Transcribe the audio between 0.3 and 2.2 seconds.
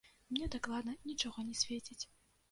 Мне дакладна нічога не свеціць!